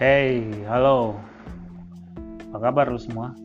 [0.00, 1.12] Hey, halo.
[2.48, 3.36] Apa kabar lu semua?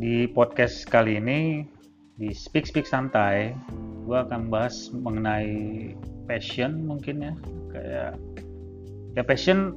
[0.00, 1.68] Di podcast kali ini
[2.16, 3.52] di Speak Speak Santai,
[4.08, 5.92] gue akan bahas mengenai
[6.24, 7.32] passion mungkin ya.
[7.68, 8.12] Kayak
[9.12, 9.76] ya passion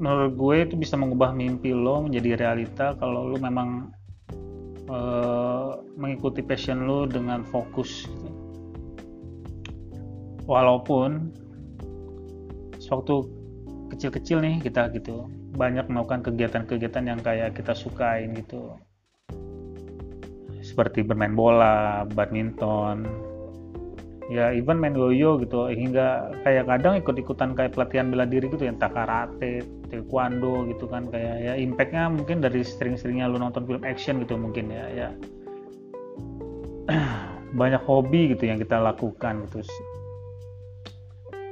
[0.00, 3.92] menurut gue itu bisa mengubah mimpi lo menjadi realita kalau lo memang
[4.88, 8.08] uh, mengikuti passion lo dengan fokus.
[10.48, 11.28] Walaupun
[12.80, 13.36] sewaktu
[13.90, 15.26] kecil-kecil nih kita gitu.
[15.56, 18.76] Banyak melakukan kegiatan-kegiatan yang kayak kita sukain gitu.
[20.60, 23.08] Seperti bermain bola, badminton,
[24.28, 25.72] ya even main yoyo gitu.
[25.72, 31.08] Hingga kayak kadang ikut-ikutan kayak pelatihan bela diri gitu yang karate, taekwondo gitu kan.
[31.08, 35.08] Kayak ya impactnya mungkin dari sering-seringnya lu nonton film action gitu mungkin ya ya.
[37.60, 39.64] Banyak hobi gitu yang kita lakukan gitu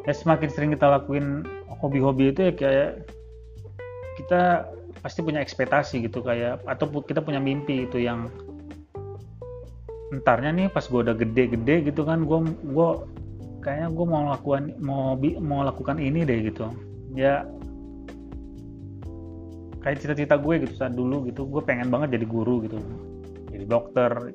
[0.07, 1.43] ya semakin sering kita lakuin
[1.83, 2.91] hobi-hobi itu ya kayak
[4.17, 4.71] kita
[5.03, 8.31] pasti punya ekspektasi gitu kayak atau kita punya mimpi itu yang
[10.15, 12.39] entarnya nih pas gue udah gede-gede gitu kan gue
[12.71, 12.89] gue
[13.61, 16.71] kayaknya gue mau lakukan mau mau lakukan ini deh gitu.
[17.19, 17.43] Ya
[19.83, 22.79] kayak cita-cita gue gitu saat dulu gitu gue pengen banget jadi guru gitu
[23.51, 24.31] jadi dokter.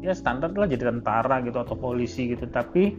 [0.00, 2.96] Ya standar lah jadi tentara gitu atau polisi gitu tapi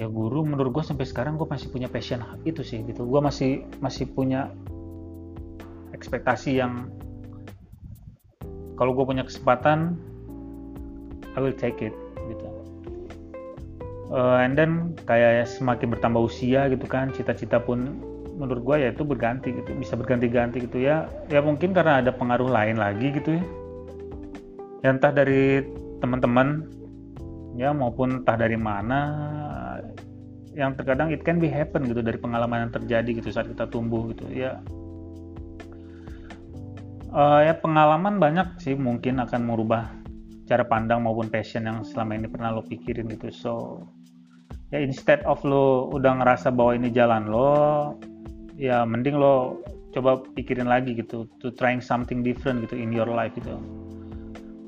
[0.00, 3.04] ya guru menurut gue sampai sekarang gue masih punya passion itu sih gitu.
[3.04, 4.48] Gue masih masih punya
[5.92, 6.88] ekspektasi yang
[8.80, 10.00] kalau gue punya kesempatan
[11.36, 11.92] I will take it
[12.32, 12.48] gitu.
[14.08, 18.00] Uh, and then kayak semakin bertambah usia gitu kan cita-cita pun
[18.40, 21.12] menurut gue ya itu berganti gitu bisa berganti-ganti gitu ya.
[21.28, 23.44] Ya mungkin karena ada pengaruh lain lagi gitu ya.
[24.80, 25.60] Ya entah dari
[26.00, 26.64] teman-teman
[27.60, 29.28] ya maupun entah dari mana
[30.54, 34.10] yang terkadang it can be happen gitu dari pengalaman yang terjadi gitu saat kita tumbuh
[34.10, 34.58] gitu ya.
[37.10, 39.90] Uh, ya pengalaman banyak sih mungkin akan merubah
[40.46, 43.30] cara pandang maupun passion yang selama ini pernah lo pikirin gitu.
[43.30, 43.52] So
[44.74, 47.94] ya instead of lo udah ngerasa bahwa ini jalan lo
[48.54, 53.34] ya mending lo coba pikirin lagi gitu to trying something different gitu in your life
[53.34, 53.58] gitu.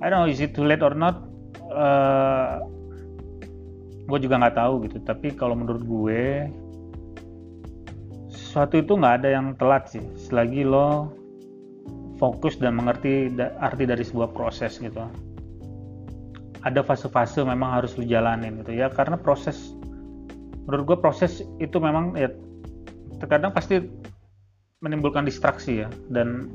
[0.02, 1.22] I don't know is it too late or not?
[1.70, 2.58] Uh,
[4.06, 4.98] gue juga nggak tahu gitu.
[5.02, 6.50] Tapi kalau menurut gue
[8.32, 10.04] sesuatu itu nggak ada yang telat sih.
[10.18, 11.12] Selagi lo
[12.18, 15.02] fokus dan mengerti arti dari sebuah proses gitu.
[16.62, 18.90] Ada fase-fase memang harus lo jalanin gitu ya.
[18.90, 19.74] Karena proses
[20.68, 22.30] menurut gue proses itu memang ya
[23.18, 23.82] terkadang pasti
[24.82, 25.88] menimbulkan distraksi ya.
[26.10, 26.50] Dan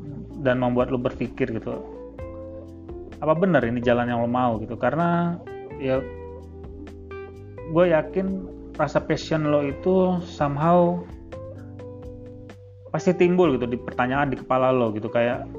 [0.45, 1.81] dan membuat lo berpikir gitu.
[3.17, 4.77] Apa benar ini jalan yang lo mau gitu?
[4.77, 5.33] Karena
[5.81, 5.97] ya
[7.71, 8.27] gue yakin
[8.77, 11.01] rasa passion lo itu somehow
[12.93, 15.11] pasti timbul gitu di pertanyaan di kepala lo gitu.
[15.11, 15.49] Kayak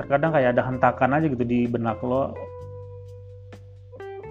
[0.00, 2.32] terkadang kayak ada hentakan aja gitu di benak lo.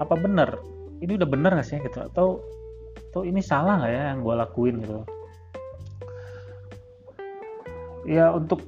[0.02, 0.58] Apa bener?
[1.00, 2.00] Ini udah bener gak sih gitu?
[2.02, 2.42] Atau
[3.10, 4.98] atau ini salah nggak ya yang gue lakuin gitu?
[8.06, 8.62] Ya untuk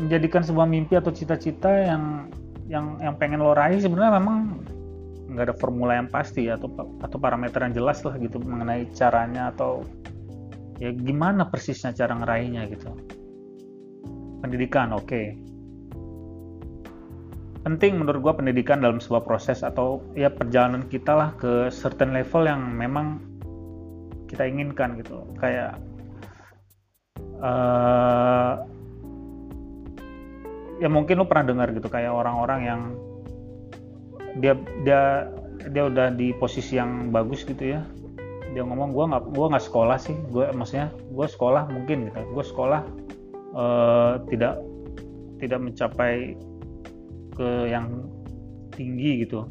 [0.00, 2.32] menjadikan sebuah mimpi atau cita-cita yang
[2.68, 4.59] yang yang pengen lo raih sebenarnya memang
[5.40, 6.68] nggak ada formula yang pasti atau
[7.00, 9.88] atau parameter yang jelas lah gitu mengenai caranya atau
[10.76, 12.92] ya gimana persisnya cara ngeraihnya gitu
[14.44, 15.32] pendidikan oke okay.
[17.64, 22.44] penting menurut gue pendidikan dalam sebuah proses atau ya perjalanan kita lah ke certain level
[22.44, 23.24] yang memang
[24.28, 25.80] kita inginkan gitu kayak
[27.40, 28.60] uh,
[30.84, 32.80] ya mungkin lo pernah dengar gitu kayak orang-orang yang
[34.38, 34.54] dia
[34.86, 35.26] dia
[35.68, 37.82] dia udah di posisi yang bagus gitu ya.
[38.54, 40.14] Dia ngomong gue nggak gua nggak sekolah sih.
[40.30, 42.18] Gue maksudnya gue sekolah mungkin gitu.
[42.30, 42.80] Gue sekolah
[43.58, 44.62] uh, tidak
[45.42, 46.38] tidak mencapai
[47.34, 48.06] ke yang
[48.74, 49.50] tinggi gitu.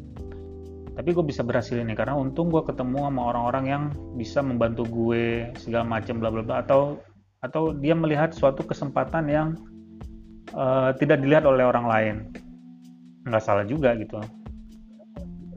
[0.96, 3.82] Tapi gue bisa berhasil ini karena untung gue ketemu sama orang-orang yang
[4.18, 6.56] bisa membantu gue segala macam bla bla bla.
[6.64, 7.00] Atau
[7.40, 9.48] atau dia melihat suatu kesempatan yang
[10.52, 12.16] uh, tidak dilihat oleh orang lain.
[13.24, 14.20] Nggak salah juga gitu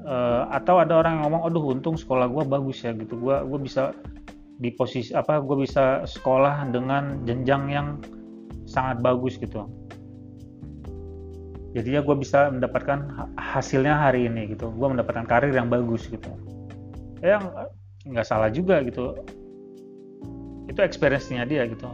[0.03, 3.17] uh, atau ada orang yang ngomong aduh untung sekolah gue bagus ya gitu.
[3.19, 3.95] Gue gue bisa
[4.61, 7.88] di posisi apa gue bisa sekolah dengan jenjang yang
[8.69, 9.67] sangat bagus gitu.
[11.73, 14.69] Jadi ya gue bisa mendapatkan hasilnya hari ini gitu.
[14.69, 16.29] Gue mendapatkan karir yang bagus gitu.
[17.25, 17.41] Ya
[18.06, 19.17] nggak salah juga gitu.
[20.69, 21.89] Itu experience-nya dia gitu.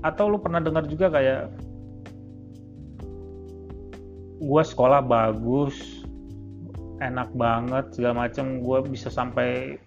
[0.00, 1.52] Atau lu pernah dengar juga kayak
[4.38, 5.97] gue sekolah bagus
[6.98, 9.78] enak banget segala macam gue bisa sampai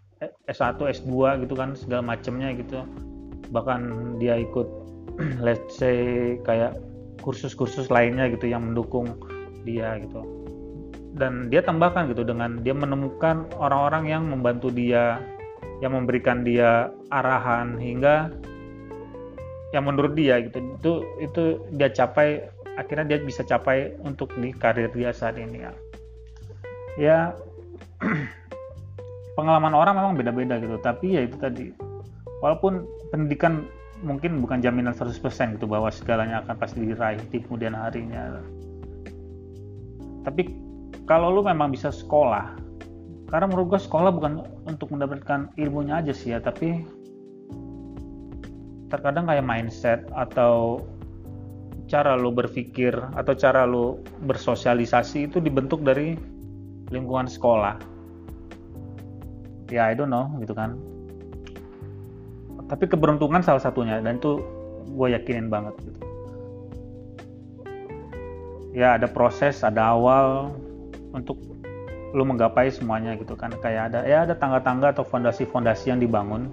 [0.47, 2.85] S1 S2 gitu kan segala macamnya gitu.
[3.51, 3.81] Bahkan
[4.21, 4.67] dia ikut
[5.45, 6.77] let's say kayak
[7.21, 9.17] kursus-kursus lainnya gitu yang mendukung
[9.67, 10.21] dia gitu.
[11.11, 15.19] Dan dia tambahkan gitu dengan dia menemukan orang-orang yang membantu dia
[15.83, 18.31] yang memberikan dia arahan hingga
[19.75, 20.61] yang menurut dia gitu.
[20.79, 21.43] Itu itu
[21.75, 22.45] dia capai
[22.79, 25.73] akhirnya dia bisa capai untuk di karir dia saat ini ya
[26.99, 27.35] ya
[29.37, 30.79] pengalaman orang memang beda-beda gitu.
[30.81, 31.71] Tapi ya itu tadi.
[32.41, 32.83] Walaupun
[33.13, 33.67] pendidikan
[34.01, 35.13] mungkin bukan jaminan 100%
[35.61, 38.41] gitu bahwa segalanya akan pasti diraih di kemudian harinya.
[40.25, 40.49] Tapi
[41.05, 42.57] kalau lu memang bisa sekolah
[43.31, 46.83] karena menurut gue sekolah bukan untuk mendapatkan ilmunya aja sih ya tapi
[48.91, 50.83] terkadang kayak mindset atau
[51.87, 56.19] cara lo berpikir atau cara lo bersosialisasi itu dibentuk dari
[56.91, 57.79] lingkungan sekolah.
[59.71, 60.75] Ya I don't know gitu kan.
[62.67, 64.43] Tapi keberuntungan salah satunya dan itu
[64.91, 65.99] gue yakinin banget gitu.
[68.71, 70.51] Ya ada proses ada awal
[71.11, 71.39] untuk
[72.11, 73.55] lo menggapai semuanya gitu kan.
[73.63, 76.51] Kayak ada ya ada tangga-tangga atau fondasi-fondasi yang dibangun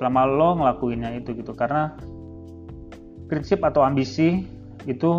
[0.00, 1.52] selama lo ngelakuinnya itu gitu.
[1.52, 1.92] Karena
[3.28, 4.44] prinsip atau ambisi
[4.88, 5.10] itu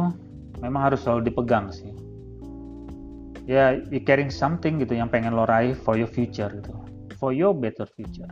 [0.62, 2.02] memang harus selalu dipegang sih
[3.43, 6.73] ya you carrying something gitu yang pengen lo raih for your future gitu.
[7.19, 8.31] For your better future.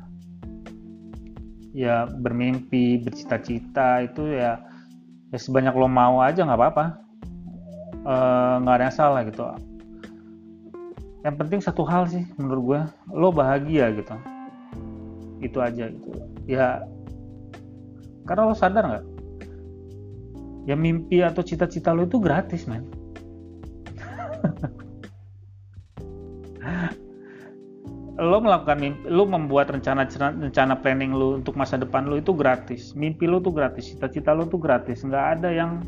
[1.72, 4.60] Ya bermimpi bercita-cita itu ya
[5.32, 6.86] ya sebanyak lo mau aja nggak apa-apa.
[8.02, 9.44] Eh, nggak uh, ada yang salah gitu.
[11.22, 12.82] Yang penting satu hal sih menurut gue
[13.16, 14.16] lo bahagia gitu.
[15.44, 16.10] Itu aja gitu.
[16.48, 16.84] Ya
[18.28, 19.06] karena lo sadar nggak?
[20.70, 22.86] Ya mimpi atau cita-cita lo itu gratis men
[28.22, 32.94] lo melakukan mimpi, lo membuat rencana rencana planning lo untuk masa depan lo itu gratis.
[32.94, 35.02] Mimpi lo tuh gratis cita-cita lo tuh gratis.
[35.02, 35.82] Nggak ada yang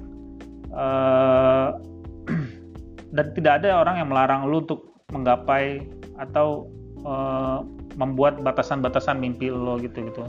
[0.73, 1.77] uh,
[3.15, 5.85] dan tidak ada orang yang melarang lo untuk menggapai
[6.17, 6.65] atau
[7.05, 7.61] uh,
[8.01, 10.25] membuat batasan-batasan mimpi lo gitu gitu.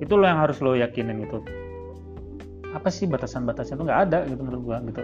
[0.00, 1.44] Itu lo yang harus lo yakinin gitu
[2.70, 3.84] apa sih batasan-batasan itu?
[3.86, 5.02] Nggak ada gitu menurut gua gitu.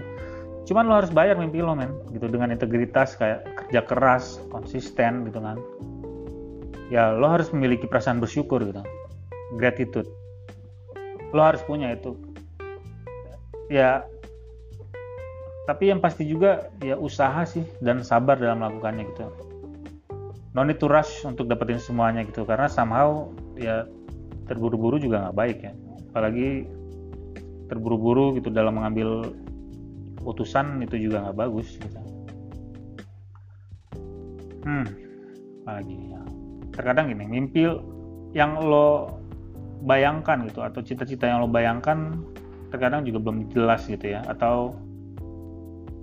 [0.71, 2.31] Cuman lo harus bayar mimpi lo men gitu.
[2.31, 5.59] Dengan integritas kayak kerja keras konsisten gitu kan
[6.93, 8.83] ya lo harus memiliki perasaan bersyukur gitu.
[9.59, 10.09] Gratitude.
[11.35, 12.15] Lo harus punya itu.
[13.67, 14.07] Ya
[15.67, 19.27] tapi yang pasti juga ya usaha sih dan sabar dalam melakukannya gitu.
[20.55, 23.29] No need to rush untuk dapetin semuanya gitu karena somehow
[23.59, 23.85] ya
[24.47, 25.73] terburu-buru juga nggak baik ya.
[26.15, 26.71] Apalagi
[27.67, 29.35] terburu-buru gitu dalam mengambil
[30.23, 31.99] putusan itu juga nggak bagus gitu.
[34.63, 35.07] Hmm
[35.67, 36.23] apalagi ya
[36.77, 37.65] terkadang gini mimpi
[38.37, 39.17] yang lo
[39.89, 42.21] bayangkan gitu atau cita-cita yang lo bayangkan
[42.69, 44.21] terkadang juga belum jelas gitu ya.
[44.29, 44.77] Atau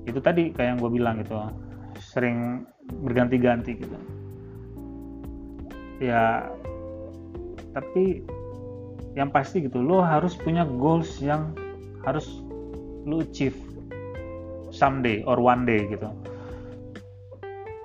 [0.09, 1.37] itu tadi kayak yang gue bilang gitu
[2.01, 2.65] sering
[3.05, 3.97] berganti-ganti gitu.
[6.01, 6.49] Ya
[7.73, 8.25] tapi
[9.13, 11.53] yang pasti gitu lo harus punya goals yang
[12.01, 12.41] harus
[13.05, 13.57] lo achieve
[14.73, 16.09] someday or one day gitu.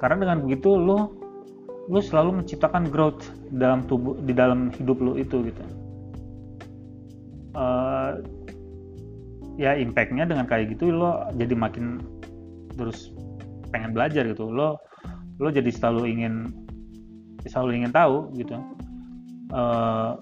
[0.01, 1.18] Karena dengan begitu lo
[1.89, 5.65] lo selalu menciptakan growth dalam tubuh di dalam hidup lo itu gitu.
[7.57, 8.21] Uh,
[9.59, 11.99] ya impactnya dengan kayak gitu lo jadi makin
[12.77, 13.11] terus
[13.73, 14.53] pengen belajar gitu.
[14.53, 14.77] Lo
[15.41, 16.53] lo jadi selalu ingin
[17.49, 18.55] selalu ingin tahu gitu.
[19.49, 20.21] Uh,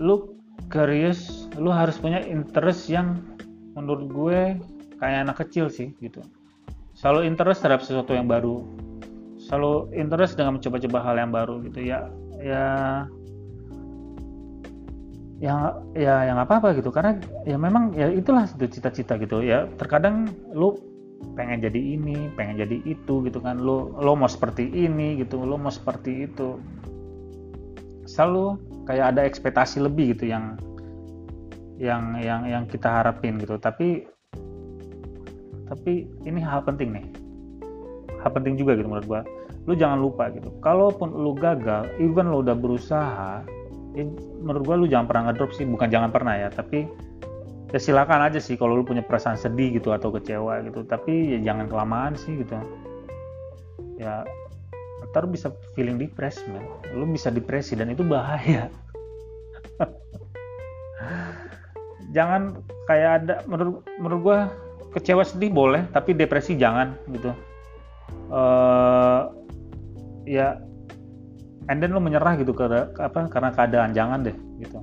[0.00, 0.32] lo
[0.72, 3.20] curious lo harus punya interest yang
[3.76, 4.40] menurut gue
[4.96, 6.24] kayak anak kecil sih gitu.
[6.96, 8.64] Selalu interest terhadap sesuatu yang baru
[9.48, 11.82] selalu interest dengan mencoba-coba hal yang baru gitu.
[11.82, 12.06] Ya
[12.38, 12.66] ya
[15.42, 16.94] yang ya yang apa apa gitu.
[16.94, 19.42] Karena ya memang ya itulah itu cita-cita gitu.
[19.42, 20.78] Ya terkadang lu
[21.34, 23.58] pengen jadi ini pengen jadi itu gitu kan.
[23.58, 26.62] Lu lo mau seperti ini gitu lo mau seperti itu.
[28.06, 30.58] Selalu kayak ada ekspektasi lebih gitu yang
[31.82, 33.58] yang yang yang kita harapin gitu.
[33.58, 34.06] Tapi
[35.66, 37.21] tapi ini hal penting nih
[38.22, 39.22] hal penting juga gitu menurut gua.
[39.66, 40.50] Lu jangan lupa gitu.
[40.62, 43.42] Kalaupun lu gagal even lu udah berusaha
[43.94, 44.04] ya,
[44.42, 45.66] menurut gue lu jangan pernah ngedrop sih.
[45.66, 46.86] Bukan jangan pernah ya tapi
[47.70, 50.82] ya silakan aja sih kalau lu punya perasaan sedih gitu atau kecewa gitu.
[50.86, 52.54] Tapi ya jangan kelamaan sih gitu.
[53.98, 54.26] Ya
[55.12, 56.64] ntar bisa feeling depressed man
[56.96, 58.72] lu bisa depresi dan itu bahaya.
[62.16, 62.56] Jangan
[62.88, 64.38] kayak ada menurut menurut gua
[64.92, 67.32] kecewa sedih boleh tapi depresi jangan gitu
[68.32, 69.30] uh,
[70.26, 70.58] ya
[71.70, 74.78] and then lo menyerah gitu ke, ke apa karena keadaan jangan deh gitu.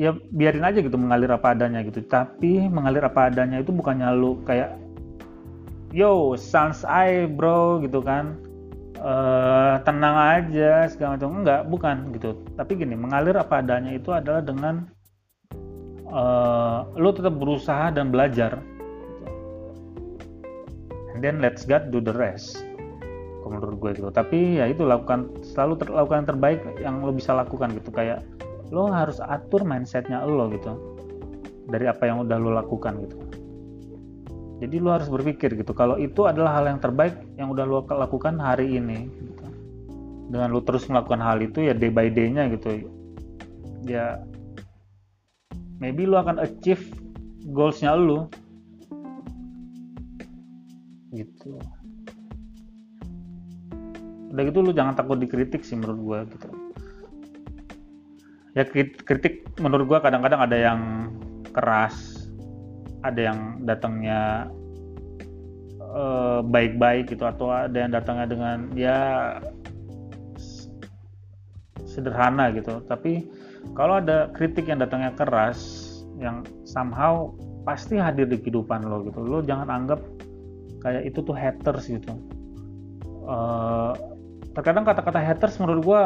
[0.00, 2.00] Ya biarin aja gitu mengalir apa adanya gitu.
[2.00, 4.80] Tapi mengalir apa adanya itu bukannya lu kayak
[5.92, 8.40] yo sans I bro gitu kan.
[9.00, 11.44] Uh, tenang aja segala macam.
[11.44, 12.36] Enggak bukan gitu.
[12.56, 14.88] Tapi gini mengalir apa adanya itu adalah dengan
[16.08, 18.56] uh, lu tetap berusaha dan belajar
[21.20, 22.64] then let's God do the rest
[23.50, 24.08] menurut gue gitu.
[24.14, 27.90] Tapi ya itu lakukan selalu ter, lakukan yang terbaik yang lo bisa lakukan gitu.
[27.90, 28.22] Kayak
[28.70, 30.78] lo harus atur mindsetnya lo gitu
[31.66, 33.18] dari apa yang udah lo lakukan gitu.
[34.62, 38.38] Jadi lo harus berpikir gitu kalau itu adalah hal yang terbaik yang udah lo lakukan
[38.38, 39.44] hari ini gitu.
[40.30, 42.86] dengan lo terus melakukan hal itu ya day by day-nya gitu.
[43.82, 44.22] Ya
[45.82, 46.86] maybe lo akan achieve
[47.50, 48.30] goals-nya lo
[51.14, 51.58] gitu.
[54.30, 56.48] Udah gitu lo jangan takut dikritik sih menurut gue gitu.
[58.54, 58.66] Ya
[59.06, 60.80] kritik menurut gue kadang-kadang ada yang
[61.50, 62.26] keras
[63.02, 64.50] ada yang datangnya
[65.80, 68.98] uh, baik-baik gitu atau ada yang datangnya dengan ya
[71.86, 72.82] sederhana gitu.
[72.86, 73.26] Tapi
[73.74, 75.88] kalau ada kritik yang datangnya keras
[76.20, 77.32] yang somehow
[77.64, 80.00] pasti hadir di kehidupan lo gitu lo jangan anggap
[80.80, 82.12] kayak itu tuh haters gitu.
[83.24, 83.94] Uh,
[84.56, 86.02] terkadang kata-kata haters menurut gue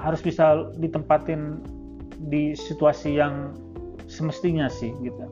[0.00, 1.60] harus bisa ditempatin
[2.30, 3.52] di situasi yang
[4.08, 5.26] semestinya sih gitu.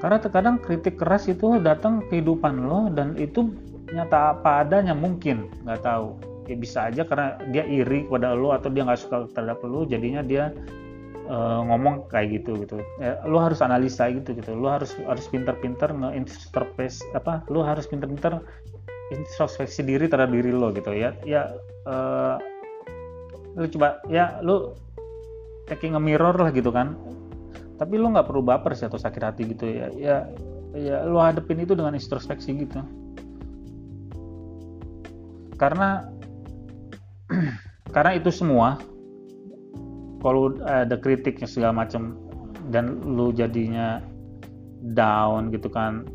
[0.00, 3.52] Karena terkadang kritik keras itu datang kehidupan lo dan itu
[3.92, 6.16] nyata apa adanya mungkin nggak tahu.
[6.48, 10.24] Ya bisa aja karena dia iri kepada lo atau dia nggak suka terhadap lo jadinya
[10.24, 10.50] dia
[11.30, 12.82] uh, ngomong kayak gitu gitu.
[12.98, 14.50] Ya, lo harus analisa gitu gitu.
[14.58, 16.26] Lo harus harus pintar-pintar nge
[17.14, 18.42] apa lo harus pintar-pintar
[19.14, 21.14] introspeksi diri terhadap diri lo gitu ya.
[21.22, 21.54] Ya
[21.86, 22.36] uh,
[23.54, 24.74] lu coba ya lu
[25.70, 26.98] taking a mirror lah gitu kan.
[27.78, 29.86] Tapi lu nggak perlu baper sih atau sakit hati gitu ya.
[29.94, 30.16] Ya
[30.74, 32.82] ya lu hadepin itu dengan introspeksi gitu.
[35.54, 36.10] Karena
[37.94, 38.89] karena itu semua
[40.20, 42.16] kalau ada kritiknya segala macam
[42.70, 44.04] dan lu jadinya
[44.94, 46.06] down gitu kan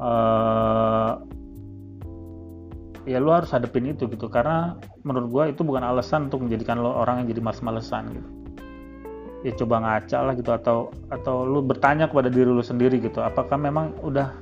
[0.00, 1.20] uh,
[3.08, 4.26] ya lu harus hadepin itu gitu.
[4.28, 8.28] Karena menurut gue itu bukan alasan untuk menjadikan lo orang yang jadi males-malesan gitu.
[9.40, 13.56] Ya coba ngaca lah gitu atau atau lu bertanya kepada diri lu sendiri gitu apakah
[13.56, 14.36] memang udah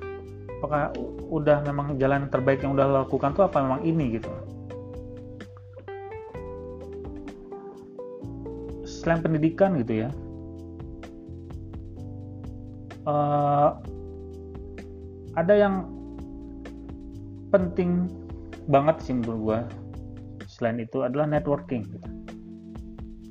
[0.59, 0.91] apakah
[1.31, 4.27] udah memang jalan terbaik yang udah lo lakukan tuh apa memang ini gitu
[9.09, 10.12] selain pendidikan gitu ya.
[13.09, 13.81] Uh,
[15.33, 15.88] ada yang
[17.49, 18.12] penting
[18.69, 19.61] banget sih menurut gue
[20.45, 22.09] selain itu adalah networking gitu.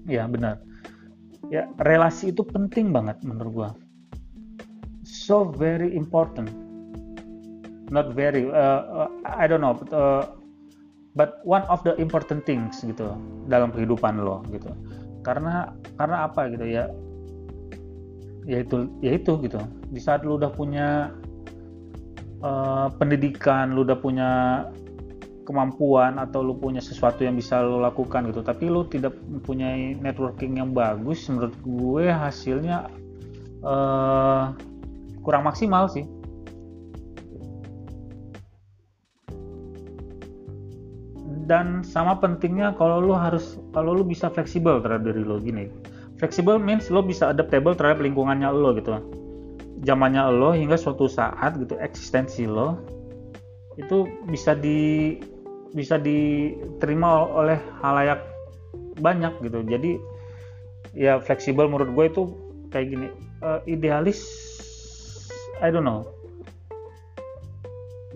[0.10, 0.57] ya benar.
[1.53, 3.69] Ya relasi itu penting banget menurut gue
[5.05, 6.50] so very important.
[7.93, 10.25] Not very uh, uh, I don't know but, uh,
[11.13, 13.13] but one of the important things gitu
[13.46, 14.74] dalam kehidupan lo gitu
[15.27, 16.88] karena karena apa gitu ya?
[18.48, 19.60] Ya itu ya itu gitu.
[19.91, 21.12] Di saat lo udah punya
[22.41, 24.29] uh, pendidikan lu udah punya
[25.48, 30.60] kemampuan atau lu punya sesuatu yang bisa lu lakukan gitu tapi lu tidak mempunyai networking
[30.60, 32.91] yang bagus menurut gue hasilnya
[33.63, 34.51] uh,
[35.24, 36.03] kurang maksimal sih
[41.48, 45.72] dan sama pentingnya kalau lu harus kalau lu bisa fleksibel terhadap diri lo gini.
[46.20, 49.00] Fleksibel means lo bisa adaptable terhadap lingkungannya lo gitu.
[49.88, 52.84] Zamannya lo hingga suatu saat gitu eksistensi lo
[53.80, 55.16] itu bisa di
[55.72, 58.20] bisa diterima oleh halayak
[59.00, 59.63] banyak gitu.
[59.63, 59.96] Jadi
[60.92, 62.24] ya fleksibel menurut gue itu
[62.75, 63.08] kayak gini.
[63.38, 64.18] Uh, idealis
[65.62, 66.16] I don't know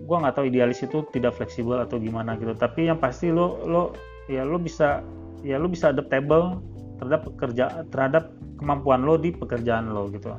[0.02, 2.52] gue nggak tahu idealis itu tidak fleksibel atau gimana gitu.
[2.58, 3.94] Tapi yang pasti lo lo
[4.26, 5.02] ya lo bisa
[5.46, 6.58] ya lo bisa adaptable
[6.98, 10.34] terhadap pekerja terhadap kemampuan lo di pekerjaan lo gitu.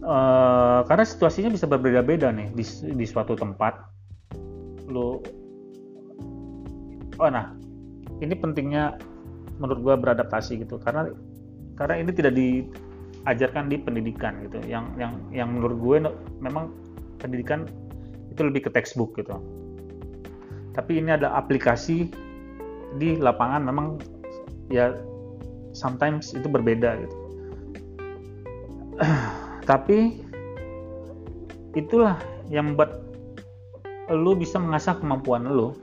[0.00, 2.64] Uh, karena situasinya bisa berbeda-beda nih di,
[2.96, 3.84] di suatu tempat.
[4.88, 5.20] Lo
[7.20, 7.52] oh nah
[8.20, 9.00] ini pentingnya
[9.60, 10.76] menurut gue beradaptasi gitu.
[10.80, 11.08] Karena
[11.76, 14.60] karena ini tidak diajarkan di pendidikan gitu.
[14.68, 15.96] Yang yang yang menurut gue
[16.40, 16.72] memang
[17.20, 17.68] pendidikan
[18.30, 19.36] itu lebih ke textbook gitu.
[20.72, 22.08] Tapi ini ada aplikasi
[22.98, 23.98] di lapangan memang
[24.70, 24.94] ya
[25.74, 27.16] sometimes itu berbeda gitu.
[29.70, 30.22] Tapi
[31.74, 32.18] itulah
[32.50, 33.02] yang membuat
[34.10, 35.74] lu bisa mengasah kemampuan lu.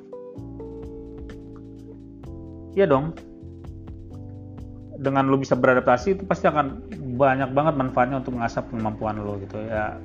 [2.75, 3.15] Iya dong.
[4.97, 9.57] Dengan lu bisa beradaptasi itu pasti akan banyak banget manfaatnya untuk mengasah kemampuan lu gitu
[9.63, 9.95] ya.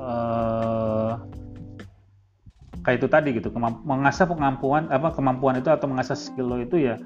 [0.00, 1.20] Uh,
[2.82, 3.48] kayak itu tadi gitu
[3.86, 6.98] mengasah kemampuan apa kemampuan itu atau mengasah skill lo itu ya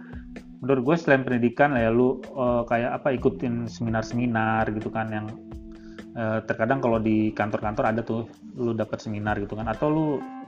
[0.65, 5.27] menurut gue selain pendidikan ya lu uh, kayak apa ikutin seminar-seminar gitu kan yang
[6.17, 8.25] uh, terkadang kalau di kantor-kantor ada tuh
[8.57, 10.07] lu dapat seminar gitu kan atau lu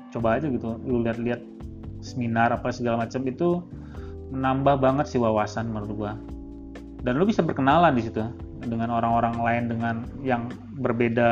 [0.09, 1.45] coba aja gitu lu lihat-lihat
[2.01, 3.61] seminar apa segala macam itu
[4.33, 6.13] menambah banget sih wawasan menurut gua.
[7.03, 8.21] Dan lu bisa berkenalan di situ
[8.67, 10.51] dengan orang-orang lain dengan yang
[10.83, 11.31] berbeda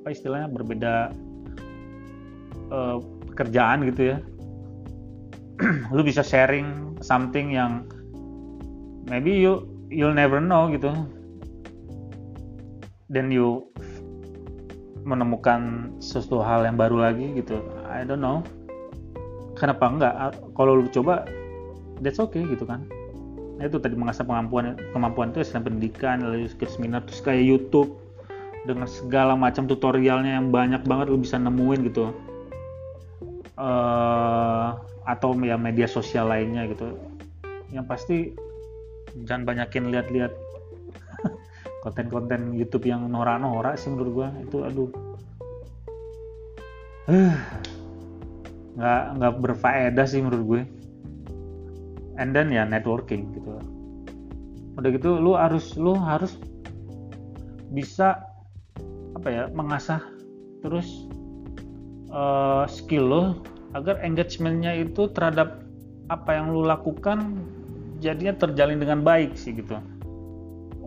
[0.00, 1.12] apa istilahnya berbeda
[2.70, 2.98] uh,
[3.34, 4.18] pekerjaan gitu ya.
[5.94, 7.84] Lu bisa sharing something yang
[9.10, 10.94] maybe you you'll never know gitu.
[13.10, 13.66] Then you
[15.02, 17.58] menemukan sesuatu hal yang baru lagi gitu.
[17.90, 18.46] I don't know.
[19.58, 20.14] Kenapa enggak?
[20.54, 21.26] Kalau lu coba
[22.00, 22.86] that's okay gitu kan.
[23.60, 27.92] Nah, itu tadi mengasah kemampuan kemampuan itu selain pendidikan lalu seminar terus kayak YouTube
[28.64, 32.08] dengan segala macam tutorialnya yang banyak banget lu bisa nemuin gitu
[33.60, 36.96] uh, atau ya media sosial lainnya gitu.
[37.68, 38.16] Yang pasti
[39.28, 40.32] jangan banyakin lihat-lihat
[41.84, 44.28] konten-konten YouTube yang norak-norak sih menurut gua.
[44.40, 44.90] Itu aduh.
[48.80, 50.62] Nggak nggak berfaedah sih menurut gue.
[52.16, 53.60] And then ya networking gitu.
[54.78, 56.38] Udah gitu lu harus lu harus
[57.74, 58.24] bisa
[59.14, 60.00] apa ya mengasah
[60.64, 61.10] terus
[62.10, 63.22] uh, skill lo
[63.74, 65.62] agar engagementnya itu terhadap
[66.10, 67.38] apa yang lu lakukan
[68.02, 69.78] jadinya terjalin dengan baik sih gitu.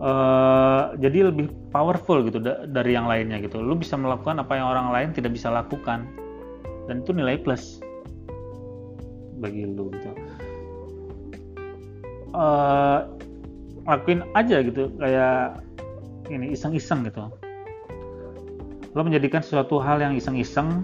[0.04, 3.64] Uh, jadi lebih powerful gitu da dari yang lainnya gitu.
[3.64, 6.04] Lu bisa melakukan apa yang orang lain tidak bisa lakukan.
[6.92, 7.80] Dan itu nilai plus
[9.40, 10.12] bagi lu gitu.
[12.34, 13.08] Uh,
[13.88, 15.64] lakuin aja gitu kayak
[16.28, 17.32] ini iseng-iseng gitu.
[18.92, 20.84] Lo menjadikan sesuatu hal yang iseng-iseng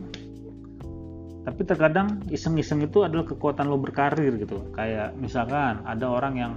[1.50, 4.70] tapi terkadang iseng-iseng itu adalah kekuatan lo berkarir gitu.
[4.78, 6.54] Kayak misalkan ada orang yang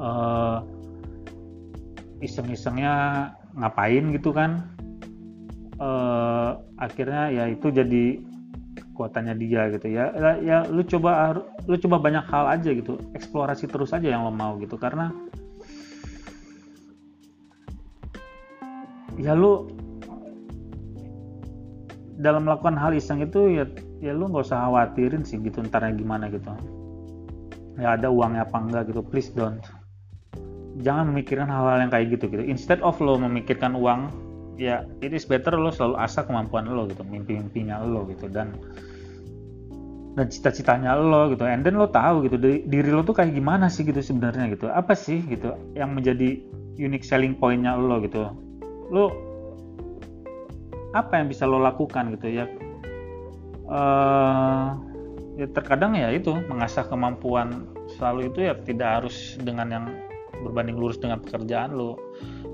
[0.00, 0.64] uh,
[2.24, 4.72] iseng-isengnya ngapain gitu kan
[5.76, 8.24] uh, akhirnya ya itu jadi
[8.72, 10.08] kekuatannya dia gitu ya.
[10.16, 11.36] Ya, ya lu coba
[11.68, 12.96] lu coba banyak hal aja gitu.
[13.12, 14.80] Eksplorasi terus aja yang lo mau gitu.
[14.80, 15.12] Karena
[19.20, 19.68] ya lu
[22.22, 23.66] dalam melakukan hal iseng itu ya
[23.98, 26.54] ya lu nggak usah khawatirin sih gitu entarnya gimana gitu.
[27.76, 29.58] Ya ada uangnya apa enggak gitu please don't.
[30.80, 32.46] Jangan memikirkan hal-hal yang kayak gitu gitu.
[32.46, 34.08] Instead of lo memikirkan uang
[34.54, 38.54] ya it is better lo selalu asah kemampuan lo gitu mimpi-mimpinya lo gitu dan
[40.14, 41.42] dan cita-citanya lo gitu.
[41.42, 44.70] And then lo tahu gitu diri lo tuh kayak gimana sih gitu sebenarnya gitu.
[44.70, 46.38] Apa sih gitu yang menjadi
[46.78, 48.30] unique selling pointnya lo gitu?
[48.92, 49.31] Lo
[50.92, 52.44] apa yang bisa lo lakukan gitu ya?
[53.68, 54.76] Uh,
[55.40, 57.64] ya terkadang ya itu mengasah kemampuan
[57.96, 59.86] selalu itu ya tidak harus dengan yang
[60.44, 61.96] berbanding lurus dengan pekerjaan lo.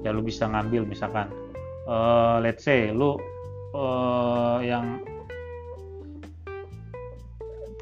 [0.06, 1.26] Ya lo bisa ngambil misalkan
[1.90, 3.18] uh, let's say lo
[3.74, 5.02] uh, yang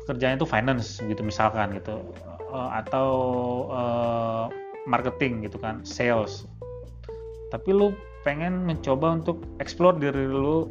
[0.07, 2.01] pekerjaannya itu finance gitu misalkan gitu
[2.49, 3.11] uh, atau
[3.69, 4.45] uh,
[4.87, 6.47] marketing gitu kan sales.
[7.51, 7.93] Tapi lo
[8.27, 10.67] pengen mencoba untuk explore diri lu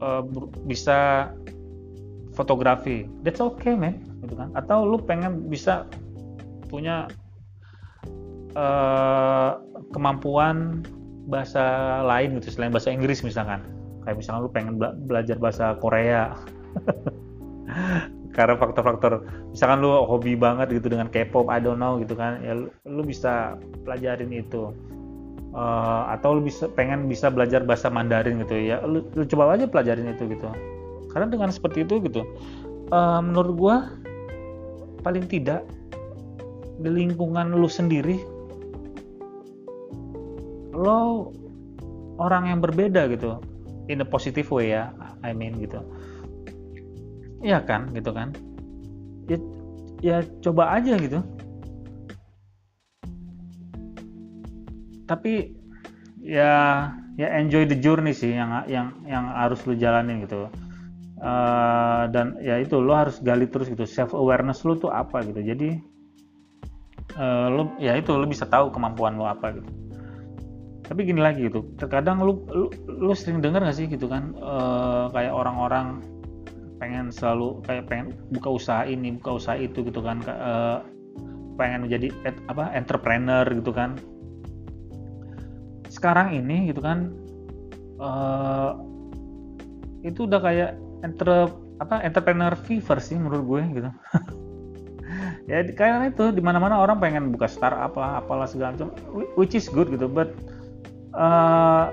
[0.00, 0.24] uh,
[0.64, 1.28] bisa
[2.32, 3.04] fotografi.
[3.20, 4.48] That's okay man gitu kan.
[4.56, 5.84] Atau lu pengen bisa
[6.72, 7.12] punya
[8.56, 9.60] uh,
[9.92, 10.80] kemampuan
[11.28, 13.60] bahasa lain gitu selain bahasa Inggris misalkan.
[14.08, 16.32] Kayak misalnya lu pengen bela belajar bahasa Korea.
[18.32, 22.56] Karena faktor-faktor misalkan lu hobi banget gitu dengan K-pop I don't know gitu kan ya
[22.56, 24.72] lu, lu bisa pelajarin itu
[25.52, 28.82] uh, atau lu bisa pengen bisa belajar bahasa Mandarin gitu ya.
[28.84, 30.48] Lu, lu coba aja pelajarin itu gitu.
[31.12, 32.24] Karena dengan seperti itu gitu
[32.92, 33.76] uh, menurut gua
[35.02, 35.64] paling tidak
[36.78, 38.20] di lingkungan lu sendiri
[40.76, 41.30] lo
[42.20, 43.40] orang yang berbeda gitu
[43.88, 44.92] in a positive way ya
[45.24, 45.78] I mean gitu.
[47.42, 48.34] Iya kan gitu kan?
[49.26, 49.38] Ya
[50.02, 51.22] ya coba aja gitu
[55.12, 55.52] tapi
[56.24, 56.88] ya
[57.20, 60.48] ya enjoy the journey sih yang yang yang harus lu jalanin gitu.
[61.22, 63.84] Uh, dan ya itu lo harus gali terus gitu.
[63.84, 65.44] Self awareness lu tuh apa gitu.
[65.44, 65.76] Jadi
[67.20, 69.68] uh, lo ya itu lo bisa tahu kemampuan lo apa gitu.
[70.88, 71.62] Tapi gini lagi gitu.
[71.76, 74.32] Terkadang lu lu, lu sering dengar gak sih gitu kan?
[74.40, 76.00] Uh, kayak orang-orang
[76.82, 80.18] pengen selalu kayak pengen buka usaha ini buka usaha itu gitu kan.
[80.26, 80.82] Uh,
[81.54, 82.08] pengen menjadi
[82.48, 83.94] apa entrepreneur gitu kan
[86.02, 87.14] sekarang ini gitu kan
[88.02, 88.74] uh,
[90.02, 90.70] itu udah kayak
[91.06, 91.46] entre
[91.78, 93.90] apa entrepreneur fever sih menurut gue gitu.
[95.50, 98.94] Ya karena itu di mana-mana orang pengen buka startup apa apalah segala macam
[99.34, 100.32] which is good gitu but
[101.12, 101.92] uh,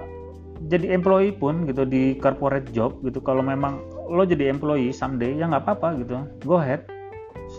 [0.70, 5.50] jadi employee pun gitu di corporate job gitu kalau memang lo jadi employee someday ya
[5.50, 6.14] nggak apa-apa gitu.
[6.46, 6.86] Go ahead.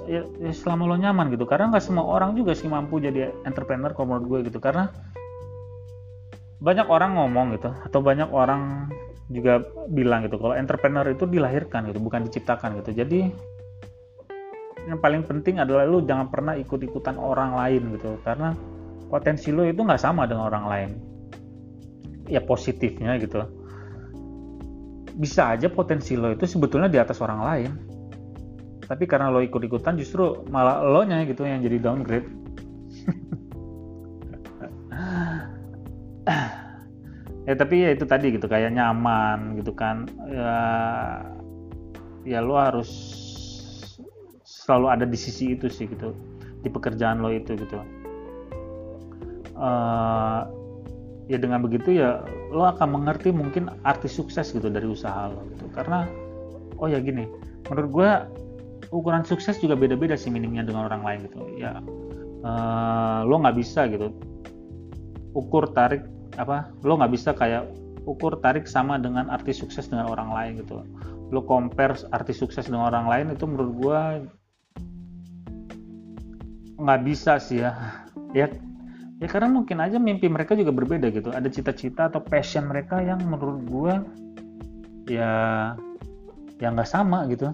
[0.07, 1.45] Ya, ya selama lo nyaman gitu.
[1.45, 4.63] Karena nggak semua orang juga sih mampu jadi entrepreneur kalau menurut gue gitu.
[4.63, 4.89] Karena
[6.61, 8.93] banyak orang ngomong gitu atau banyak orang
[9.33, 12.93] juga bilang gitu kalau entrepreneur itu dilahirkan gitu bukan diciptakan gitu.
[13.01, 13.33] Jadi
[14.89, 18.53] yang paling penting adalah lo jangan pernah ikut-ikutan orang lain gitu karena
[19.09, 20.91] potensi lo itu nggak sama dengan orang lain.
[22.29, 23.41] Ya positifnya gitu.
[25.17, 27.73] Bisa aja potensi lo itu sebetulnya di atas orang lain.
[28.85, 32.27] Tapi karena lo ikut-ikutan justru malah lo nya gitu yang jadi downgrade
[37.49, 40.09] ya tapi ya itu tadi gitu kayak nyaman gitu kan.
[40.29, 40.57] Ya
[42.25, 42.91] ya lo harus
[44.45, 46.13] selalu ada di sisi itu sih gitu
[46.61, 47.81] di pekerjaan lo itu gitu.
[49.61, 50.49] Uh,
[51.29, 55.67] ya dengan begitu ya lo akan mengerti mungkin arti sukses gitu dari usaha lo gitu.
[55.73, 56.05] Karena
[56.77, 57.25] oh ya gini
[57.69, 58.11] menurut gue
[58.91, 61.41] ukuran sukses juga beda-beda sih minimnya dengan orang lain gitu.
[61.57, 61.81] Ya
[62.45, 64.13] uh, lo nggak bisa gitu
[65.35, 66.03] ukur tarik
[66.39, 67.67] apa lo nggak bisa kayak
[68.09, 70.83] ukur tarik sama dengan arti sukses dengan orang lain gitu.
[71.31, 74.01] Lo compare arti sukses dengan orang lain itu menurut gue
[76.81, 77.73] nggak bisa sih ya.
[78.31, 78.47] Ya
[79.19, 81.35] ya karena mungkin aja mimpi mereka juga berbeda gitu.
[81.35, 83.95] Ada cita-cita atau passion mereka yang menurut gue
[85.11, 85.35] ya
[86.63, 87.51] yang nggak sama gitu.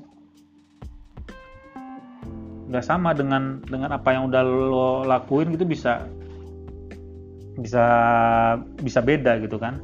[2.69, 6.05] Nggak sama dengan dengan apa yang udah lo lakuin gitu bisa
[7.61, 7.87] bisa
[8.81, 9.81] bisa beda gitu kan.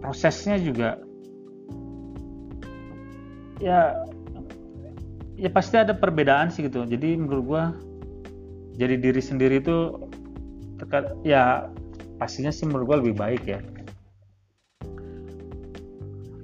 [0.00, 0.98] Prosesnya juga
[3.60, 3.94] ya
[5.36, 6.86] ya pasti ada perbedaan sih gitu.
[6.86, 7.64] Jadi menurut gue
[8.80, 10.00] jadi diri sendiri itu
[11.22, 11.68] ya
[12.16, 13.60] pastinya sih menurut gue lebih baik ya.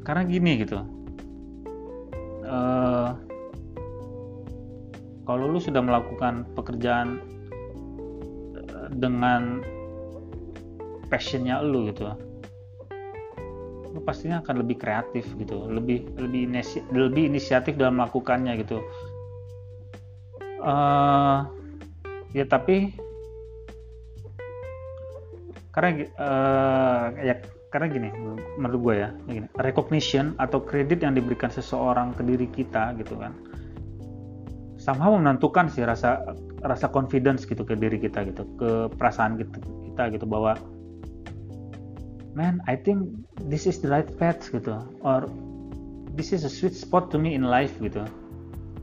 [0.06, 0.96] Karena gini gitu
[2.46, 3.10] uh,
[5.26, 7.18] kalau lu sudah melakukan pekerjaan
[8.92, 9.64] dengan
[11.10, 12.06] passionnya lu gitu.
[13.94, 18.82] Lu pastinya akan lebih kreatif gitu lebih lebih inisi, lebih inisiatif dalam melakukannya gitu.
[20.60, 21.46] Uh,
[22.34, 22.92] ya tapi
[25.76, 27.36] karena uh, ya
[27.68, 28.08] karena gini
[28.56, 33.36] menurut gue ya gini recognition atau kredit yang diberikan seseorang ke diri kita gitu kan
[34.80, 36.24] sama menentukan sih rasa
[36.66, 40.58] rasa confidence gitu ke diri kita gitu ke perasaan kita, kita gitu bahwa
[42.36, 43.08] man I think
[43.48, 44.84] this is the right path gitu.
[45.00, 45.24] Or
[46.12, 48.04] this is a sweet spot to me in life gitu.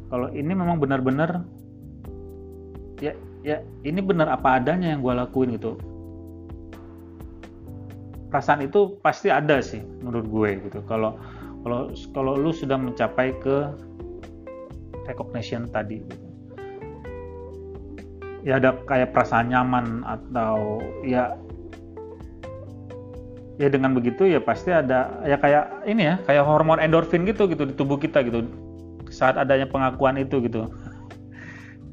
[0.10, 1.46] Kalau ini memang benar-benar
[3.02, 3.14] ya
[3.46, 5.78] ya ini benar apa adanya yang gue lakuin gitu.
[8.34, 10.80] Perasaan itu pasti ada sih menurut gue gitu.
[10.90, 11.18] Kalau
[11.62, 13.70] kalau kalau lu sudah mencapai ke
[15.06, 16.33] recognition tadi gitu.
[18.44, 21.36] Ya ada kayak perasaan nyaman atau ya
[23.62, 27.64] ya dengan begitu ya pasti ada ya kayak ini ya kayak hormon endorfin gitu gitu
[27.64, 28.46] di tubuh kita gitu.
[29.08, 30.68] Saat adanya pengakuan itu gitu.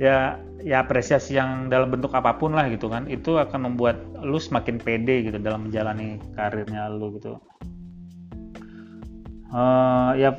[0.01, 3.07] Ya ya apresiasi yang dalam bentuk apa pun lah gitu kan.
[3.07, 7.39] Itu akan membuat lu semakin pede gitu dalam menjalani karirnya lu gitu.
[9.51, 10.39] Uh, ya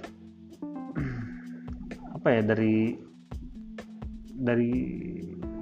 [2.16, 2.96] apa ya dari
[4.42, 4.74] dari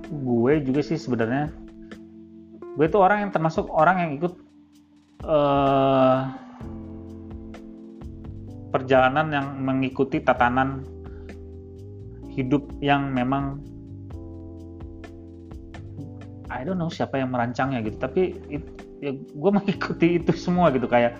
[0.09, 1.53] gue juga sih sebenarnya.
[2.75, 4.33] Gue tuh orang yang termasuk orang yang ikut
[5.25, 6.19] uh,
[8.69, 10.85] perjalanan yang mengikuti tatanan
[12.33, 13.59] hidup yang memang
[16.49, 17.97] I don't know siapa yang merancangnya gitu.
[18.01, 18.63] Tapi it,
[18.99, 20.89] ya gue mengikuti itu semua gitu.
[20.89, 21.17] Kayak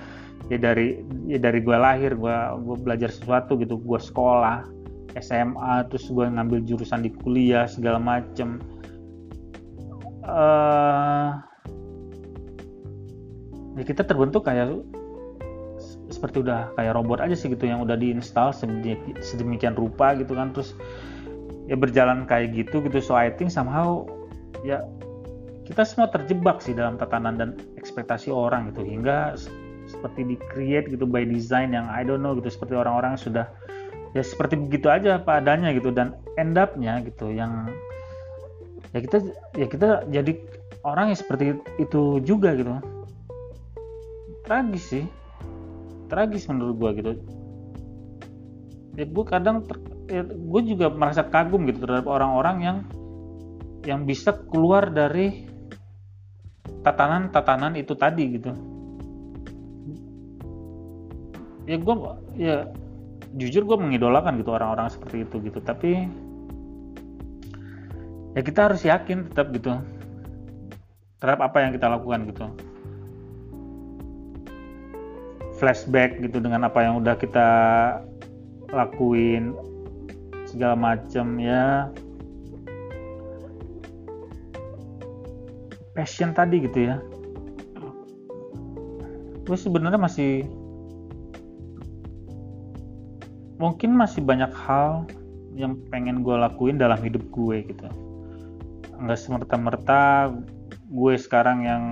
[0.49, 3.77] ya dari ya dari gue lahir gue gue belajar sesuatu gitu.
[3.77, 4.65] Gue sekolah
[5.17, 8.61] SMA terus gue ngambil jurusan di kuliah segala macem
[10.25, 11.39] uh,
[13.79, 14.83] ya kita terbentuk kayak
[16.09, 18.51] seperti udah kayak robot aja sih gitu yang udah diinstal
[19.21, 20.51] sedemikian rupa gitu kan.
[20.51, 20.75] Terus
[21.69, 22.99] ya berjalan kayak gitu gitu.
[22.99, 24.03] So I think somehow
[24.65, 24.83] ya
[25.63, 28.83] kita semua terjebak sih dalam tatanan dan ekspektasi orang gitu.
[28.83, 29.37] Hingga
[29.87, 32.49] seperti di create gitu by design yang I don't know gitu.
[32.51, 33.47] Seperti orang-orang sudah
[34.17, 35.93] ya seperti begitu aja apa adanya gitu.
[35.93, 37.69] Dan end up-nya gitu yang
[38.95, 39.17] ya kita
[39.55, 40.31] ya kita jadi
[40.83, 42.71] orang yang seperti itu juga gitu.
[44.47, 45.05] Tragis sih.
[46.09, 47.11] Tragis menurut gue gitu.
[48.97, 49.63] Ya gue kadang
[50.09, 52.77] ya, gue juga merasa kagum gitu terhadap orang-orang yang
[53.87, 55.47] yang bisa keluar dari
[56.83, 58.51] tatanan-tatanan itu tadi gitu.
[61.69, 61.95] Ya gue
[62.35, 62.57] ya
[63.37, 65.59] jujur gue mengidolakan gitu orang-orang seperti itu gitu.
[65.61, 66.09] Tapi
[68.37, 69.73] ya kita harus yakin tetap gitu.
[71.19, 72.45] Terhadap apa yang kita lakukan gitu.
[75.59, 77.49] Flashback gitu dengan apa yang udah kita
[78.71, 79.51] lakuin
[80.47, 81.91] segala macam ya.
[85.91, 87.03] Passion tadi gitu ya.
[89.43, 90.47] Gue sebenarnya masih
[93.59, 95.03] mungkin masih banyak hal
[95.59, 97.91] yang pengen gue lakuin dalam hidup gue gitu
[98.99, 100.31] nggak semerta-merta
[100.89, 101.83] gue sekarang yang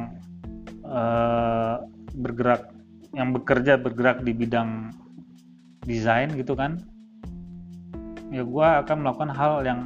[0.83, 1.83] uh,
[2.17, 2.73] bergerak
[3.15, 4.91] yang bekerja bergerak di bidang
[5.87, 6.83] desain gitu kan.
[8.27, 9.79] Ya gue akan melakukan hal yang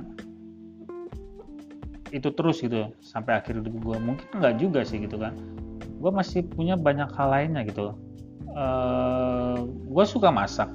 [2.11, 3.97] itu terus gitu sampai akhir hidup gue.
[4.01, 5.37] Mungkin nggak juga sih gitu kan.
[6.01, 7.93] Gue masih punya banyak hal lainnya gitu.
[8.51, 10.67] Uh, gue suka masak.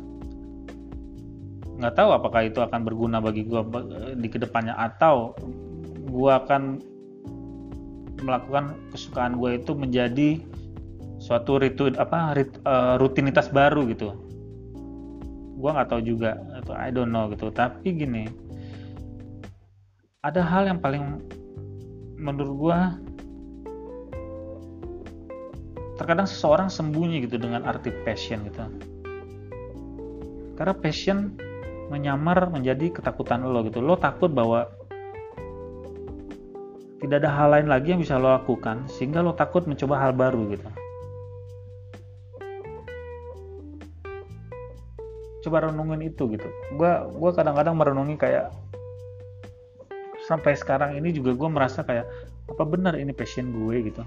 [1.77, 3.61] Nggak tahu apakah itu akan berguna bagi gue
[4.17, 5.37] di ke depannya atau
[6.07, 6.81] gue akan
[8.23, 10.29] melakukan kesukaan gue itu menjadi
[11.21, 14.15] suatu ritu apa rit, uh, rutinitas baru gitu.
[15.57, 17.53] Gue nggak tahu juga atau I don't know gitu.
[17.53, 18.25] Tapi gini
[20.25, 21.23] ada hal yang paling
[22.17, 22.79] menurut gue
[25.97, 28.65] terkadang seseorang sembunyi gitu dengan arti passion gitu.
[30.57, 31.37] Karena passion
[31.93, 33.81] menyamar menjadi ketakutan lo gitu.
[33.81, 34.69] Lo takut bahwa
[36.97, 40.49] tidak ada hal lain lagi yang bisa lo lakukan sehingga lo takut mencoba hal baru
[40.57, 40.69] gitu.
[45.45, 46.49] Coba renungin itu gitu.
[46.75, 48.49] Gue gua kadang-kadang merenungi kayak
[50.27, 52.09] sampai sekarang ini juga gue merasa kayak
[52.51, 54.03] apa benar ini passion gue gitu.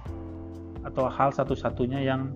[0.81, 2.33] Atau hal satu-satunya yang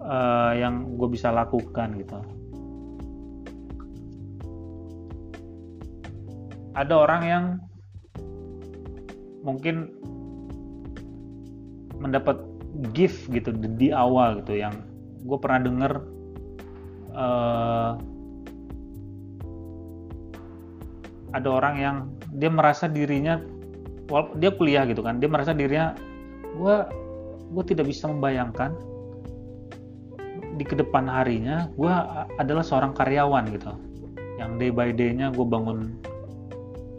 [0.00, 2.22] uh, yang gue bisa lakukan gitu.
[6.74, 7.44] Ada orang yang
[9.44, 9.92] mungkin
[12.00, 12.40] mendapat
[12.96, 14.74] gift gitu di, di awal gitu yang
[15.24, 15.92] gue pernah denger
[17.14, 17.92] uh,
[21.34, 21.96] ada orang yang
[22.34, 23.38] dia merasa dirinya
[24.36, 25.94] dia kuliah gitu kan dia merasa dirinya
[26.58, 26.76] gue
[27.54, 28.74] gue tidak bisa membayangkan
[30.54, 31.94] di ke depan harinya gue
[32.38, 33.74] adalah seorang karyawan gitu.
[34.38, 35.94] Yang day by day-nya gue bangun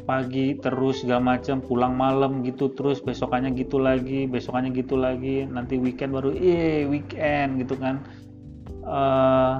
[0.05, 5.81] pagi terus segala macam pulang malam gitu terus besokannya gitu lagi besokannya gitu lagi nanti
[5.81, 8.05] weekend baru eh weekend gitu kan.
[8.85, 9.57] Uh,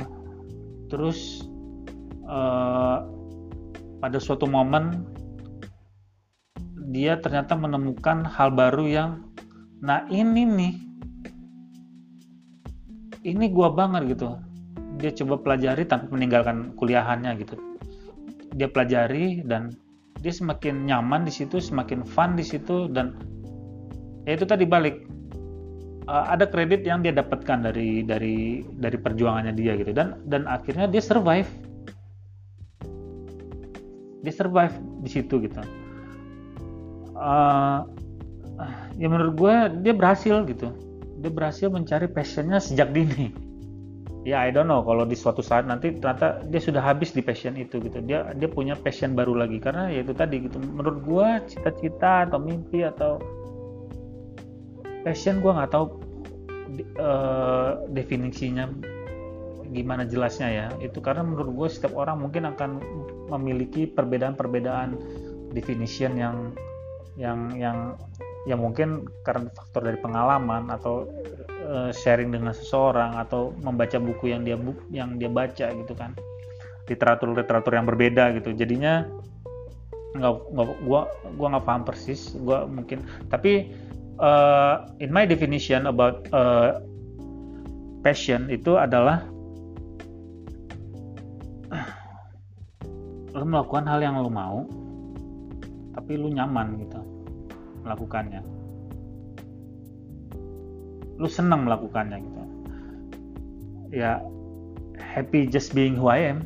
[0.88, 1.50] terus
[2.30, 3.02] uh,
[3.98, 5.02] pada suatu momen
[6.94, 9.10] dia ternyata menemukan hal baru yang
[9.82, 10.74] nah ini nih
[13.26, 14.38] ini gua banget gitu.
[15.02, 17.58] Dia coba pelajari tanpa meninggalkan kuliahannya gitu.
[18.54, 19.74] Dia pelajari dan
[20.26, 23.14] dia semakin nyaman di situ semakin fun di situ dan
[24.26, 25.06] ya itu tadi balik.
[26.06, 29.94] Uh, ada kredit yang dia dapatkan dari dari dari perjuangannya dia gitu.
[29.94, 31.46] Dan dan akhirnya dia survive.
[34.26, 34.74] Dia survive
[35.06, 35.62] di situ gitu.
[37.14, 37.86] Uh,
[38.98, 40.74] ya menurut gue dia berhasil gitu.
[41.22, 43.45] Dia berhasil mencari passionnya sejak dini
[44.26, 44.82] ya I don't know.
[44.82, 48.02] Kalau di suatu saat nanti ternyata dia sudah habis di passion itu gitu.
[48.02, 49.62] Dia dia punya passion baru lagi.
[49.62, 50.58] Karena ya itu tadi gitu.
[50.58, 53.22] Menurut gue cita-cita atau mimpi atau
[55.06, 55.86] passion gue nggak tahu
[56.98, 58.66] uh, definisinya
[59.70, 60.68] gimana jelasnya ya.
[60.82, 62.82] Itu karena menurut gue setiap orang mungkin akan
[63.30, 64.98] memiliki perbedaan-perbedaan
[65.54, 66.38] definition yang
[67.16, 67.78] yang yang
[68.46, 71.10] yang mungkin karena faktor dari pengalaman atau
[71.66, 76.14] uh, sharing dengan seseorang atau membaca buku yang dia bu yang dia baca gitu kan.
[76.86, 78.54] Literatur literatur yang berbeda gitu.
[78.54, 79.06] Jadinya
[80.16, 80.34] nggak
[80.86, 82.38] gua gua nggak paham persis.
[82.38, 83.02] Gua mungkin
[83.34, 83.74] tapi
[84.22, 86.86] uh, in my definition about uh,
[88.06, 89.26] passion itu adalah
[93.36, 94.64] lo melakukan hal yang lo mau
[95.92, 97.15] tapi lu nyaman gitu
[97.86, 98.42] melakukannya.
[101.16, 102.42] Lu senang melakukannya gitu.
[103.96, 104.20] Ya
[105.00, 106.44] happy just being who I am.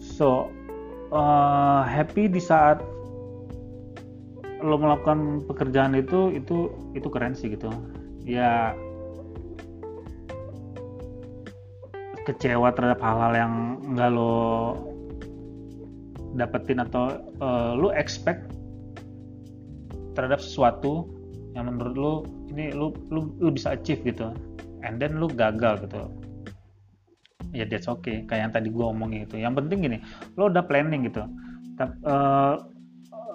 [0.00, 0.50] So
[1.14, 2.82] uh, happy di saat
[4.64, 7.68] lo melakukan pekerjaan itu itu itu keren sih gitu.
[8.24, 8.72] Ya
[12.24, 13.52] kecewa terhadap hal-hal yang
[13.92, 14.34] nggak lo
[16.34, 18.50] dapetin atau uh, lo expect
[20.14, 21.10] terhadap sesuatu
[21.54, 22.14] yang menurut lo
[22.50, 24.34] ini lu lu lu bisa achieve gitu.
[24.84, 26.10] And then lu gagal gitu.
[27.54, 28.26] Ya that's okay.
[28.26, 29.38] Kayak yang tadi gue omongin itu.
[29.38, 29.98] Yang penting gini
[30.34, 31.24] lo udah planning gitu.
[32.06, 32.58] Uh,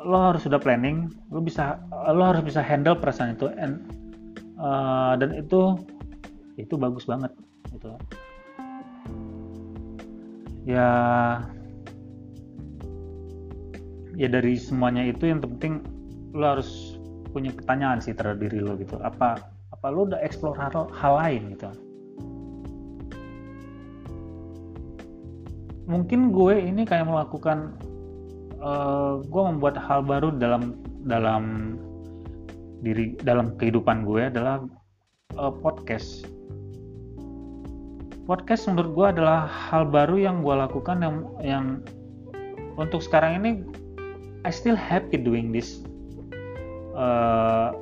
[0.04, 1.80] lo harus sudah planning lo bisa
[2.12, 3.48] lo harus bisa handle perasaan itu.
[3.60, 3.84] And
[4.60, 5.80] uh, dan itu
[6.60, 7.32] itu bagus banget
[7.72, 7.96] gitu.
[10.68, 10.92] Ya
[14.20, 15.80] ya dari semuanya itu yang penting
[16.36, 17.00] lo harus
[17.32, 19.00] punya pertanyaan sih terhadap diri lo gitu.
[19.00, 19.40] Apa
[19.72, 21.72] apa lo udah explore hal, hal lain gitu?
[25.88, 27.80] Mungkin gue ini kayak melakukan
[28.60, 30.76] uh, gue membuat hal baru dalam
[31.08, 31.76] dalam
[32.84, 34.68] diri dalam kehidupan gue adalah
[35.40, 36.28] uh, podcast.
[38.28, 41.66] Podcast menurut gue adalah hal baru yang gue lakukan yang yang
[42.78, 43.66] untuk sekarang ini
[44.48, 45.84] I still happy doing this.
[46.96, 47.76] Uh,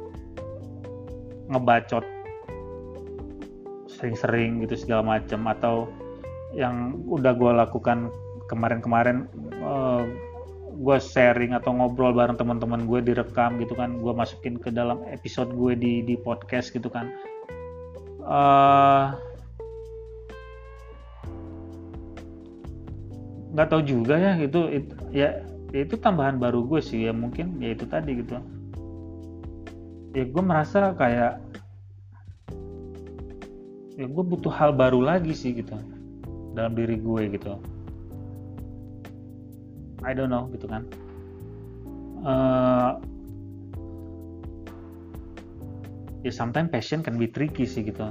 [1.48, 2.06] ngebacot
[3.88, 5.90] sering-sering gitu segala macam atau
[6.54, 8.14] yang udah gue lakukan
[8.46, 9.26] kemarin-kemarin
[9.64, 10.06] uh,
[10.78, 15.50] gue sharing atau ngobrol bareng teman-teman gue direkam gitu kan gue masukin ke dalam episode
[15.50, 17.10] gue di di podcast gitu kan.
[18.22, 19.16] Uh,
[23.56, 25.42] nggak tahu juga ya itu, itu ya
[25.76, 28.40] itu tambahan baru gue sih ya mungkin ya itu tadi gitu.
[30.16, 31.44] Ya gue merasa kayak
[34.00, 35.76] ya gue butuh hal baru lagi sih gitu
[36.56, 37.60] dalam diri gue gitu.
[40.06, 40.88] I don't know gitu kan.
[42.24, 42.98] Uh,
[46.24, 48.08] ya sometimes passion can be tricky sih gitu.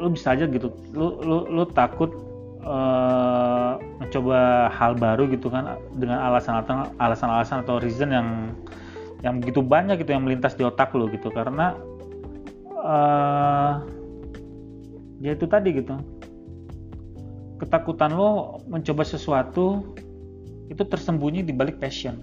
[0.00, 2.21] Lu bisa aja gitu lu lu lu takut
[2.66, 8.28] uh, mencoba hal baru gitu kan dengan alasan-alasan alasan-alasan atau reason yang
[9.22, 11.30] yang begitu banyak gitu yang melintas di otak lo gitu.
[11.30, 11.78] Karena
[12.82, 13.82] uh,
[15.22, 15.94] ya itu tadi gitu.
[17.62, 19.94] Ketakutan lo mencoba sesuatu
[20.66, 22.18] itu tersembunyi di balik passion.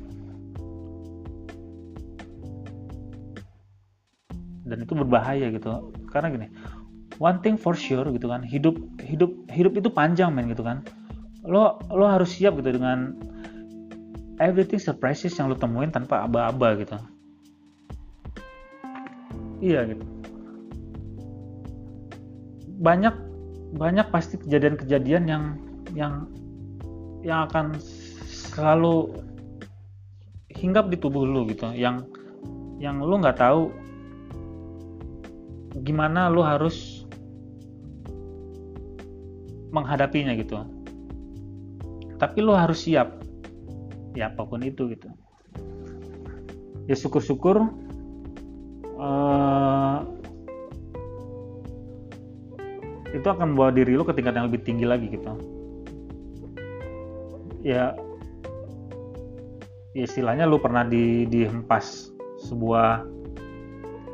[4.68, 5.96] Dan itu berbahaya gitu.
[6.12, 6.48] Karena gini
[7.20, 10.86] one thing for sure gitu kan hidup hidup hidup itu panjang men gitu kan.
[11.44, 13.18] Lo lo harus siap gitu dengan
[14.40, 16.98] everything surprises yang lo temuin tanpa aba-aba gitu.
[19.60, 20.06] Iya gitu.
[22.80, 23.16] Banyak
[23.76, 25.44] banyak pasti kejadian-kejadian yang
[25.94, 26.14] yang
[27.22, 27.76] yang akan
[28.26, 29.14] selalu
[30.50, 32.04] hinggap di tubuh lo gitu yang
[32.80, 33.70] yang lo nggak tahu
[35.84, 36.99] gimana lo harus
[39.70, 40.60] menghadapinya gitu.
[42.20, 43.22] Tapi lo harus siap.
[44.18, 45.08] Ya apa pun itu gitu.
[46.90, 47.70] Ya syukur-syukur
[48.98, 49.98] uh,
[53.10, 55.34] itu akan membawa diri lo ke tingkat yang lebih tinggi lagi gitu.
[57.60, 57.92] Ya,
[59.94, 62.10] ya istilahnya lo pernah di dihempas
[62.48, 63.04] sebuah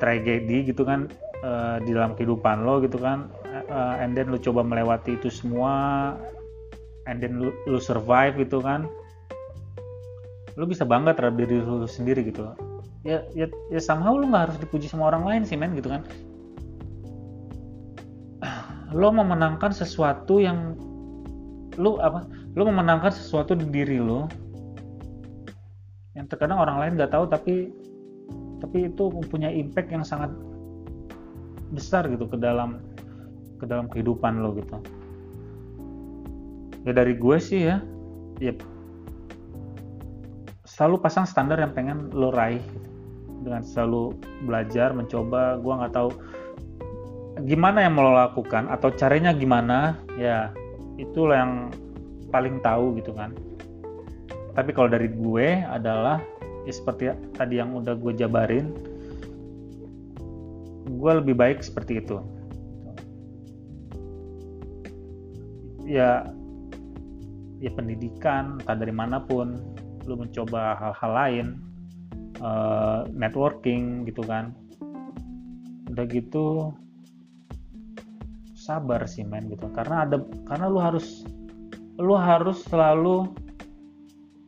[0.01, 1.07] tragedi gitu kan
[1.43, 3.27] uh, di dalam kehidupan lo gitu kan
[3.67, 6.15] uh, and then lo coba melewati itu semua
[7.09, 8.87] and then lu survive gitu kan
[10.55, 12.47] lu bisa bangga terhadap diri lu sendiri gitu.
[13.03, 16.01] Ya ya ya somehow lu nggak harus dipuji sama orang lain sih men gitu kan.
[18.95, 20.79] Lo memenangkan sesuatu yang
[21.75, 22.23] lu apa
[22.55, 24.31] lo memenangkan sesuatu di diri lo
[26.15, 27.67] yang terkadang orang lain nggak tahu tapi
[28.63, 30.31] tapi itu mempunyai impact yang sangat
[31.75, 32.79] besar gitu ke dalam
[33.59, 34.79] ke dalam kehidupan lo gitu.
[36.87, 37.83] Ya dari gue sih ya
[38.39, 38.55] ya
[40.63, 42.87] selalu pasang standar yang pengen lo raih gitu.
[43.45, 44.17] dengan selalu
[44.49, 46.09] belajar mencoba gue nggak tahu
[47.45, 50.49] gimana yang mau lo lakukan atau caranya gimana ya
[50.97, 51.53] itulah yang
[52.31, 53.35] paling tahu gitu kan.
[54.55, 56.23] Tapi kalau dari gue adalah
[56.63, 58.71] ya seperti tadi yang udah gue jabarin
[60.85, 62.21] gue lebih baik seperti itu.
[65.85, 66.29] Ya
[67.61, 69.57] ya pendidikan entah dari mana pun
[70.05, 71.47] lu mencoba hal-hal lain
[72.41, 74.53] uh, networking gitu kan.
[75.89, 76.73] Udah gitu
[78.53, 79.69] sabar sih men gitu.
[79.73, 81.25] Karena ada karena lu harus
[81.97, 83.29] lu harus selalu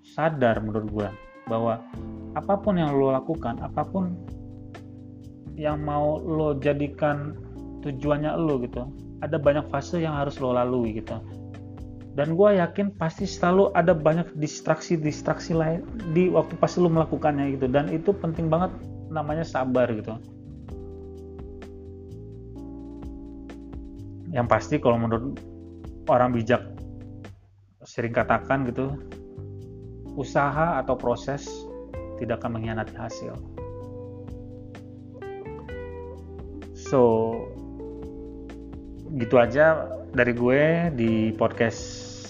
[0.03, 1.09] sadar menurut gue
[1.47, 1.79] bahwa
[2.35, 4.13] apa pun yang lo lakukan apa pun
[5.57, 7.33] yang mau lo jadikan
[7.81, 8.85] tujuannya lo gitu.
[9.25, 11.17] Ada banyak fase yang harus lo lalui gitu.
[12.13, 17.65] Dan gue yakin pasti selalu ada banyak distraksi-distraksi lain di waktu pas lo melakukannya gitu.
[17.65, 18.69] Dan itu penting banget
[19.09, 20.13] namanya sabar gitu.
[24.29, 25.41] Yang pasti kalau menurut
[26.05, 26.61] orang bijak
[27.81, 28.93] sering katakan gitu
[30.17, 31.45] usaha atau proses
[32.17, 33.56] tidak akan mengkhianati hasil.
[36.87, 37.35] So,
[39.19, 41.79] gitu aja dari gue di podcast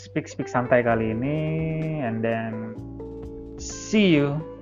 [0.10, 1.38] Speak Speak Santai kali ini,
[2.02, 2.74] and then
[3.62, 4.57] see you